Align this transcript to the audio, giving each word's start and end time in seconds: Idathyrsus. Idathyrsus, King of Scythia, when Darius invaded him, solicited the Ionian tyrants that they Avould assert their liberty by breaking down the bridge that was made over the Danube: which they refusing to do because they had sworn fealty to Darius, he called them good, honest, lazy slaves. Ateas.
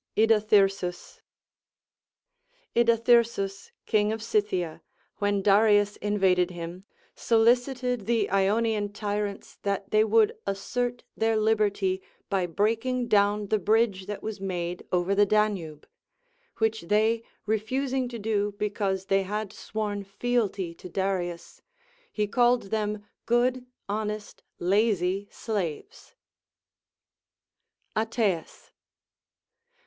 Idathyrsus. 0.17 1.21
Idathyrsus, 2.75 3.69
King 3.85 4.11
of 4.11 4.23
Scythia, 4.23 4.81
when 5.17 5.43
Darius 5.43 5.95
invaded 5.97 6.49
him, 6.49 6.85
solicited 7.13 8.07
the 8.07 8.27
Ionian 8.31 8.93
tyrants 8.93 9.59
that 9.61 9.91
they 9.91 10.01
Avould 10.01 10.31
assert 10.47 11.03
their 11.15 11.37
liberty 11.37 12.01
by 12.31 12.47
breaking 12.47 13.09
down 13.09 13.49
the 13.49 13.59
bridge 13.59 14.07
that 14.07 14.23
was 14.23 14.41
made 14.41 14.81
over 14.91 15.13
the 15.13 15.27
Danube: 15.27 15.87
which 16.57 16.81
they 16.87 17.21
refusing 17.45 18.09
to 18.09 18.17
do 18.17 18.53
because 18.57 19.05
they 19.05 19.21
had 19.21 19.53
sworn 19.53 20.03
fealty 20.03 20.73
to 20.73 20.89
Darius, 20.89 21.61
he 22.11 22.25
called 22.25 22.71
them 22.71 23.05
good, 23.27 23.67
honest, 23.87 24.41
lazy 24.57 25.27
slaves. 25.29 26.15
Ateas. 27.95 28.71